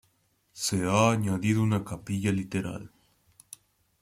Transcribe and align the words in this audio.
Se 0.53 0.83
ha 0.87 1.11
añadido 1.11 1.61
una 1.61 1.85
capilla 1.85 2.33
lateral. 2.33 2.89